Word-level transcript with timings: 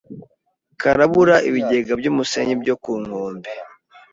karabura 0.81 1.35
ibigega 1.49 1.93
by’umusenyi 1.99 2.53
byo 2.61 2.75
ku 2.83 2.91
nkombe. 3.03 3.51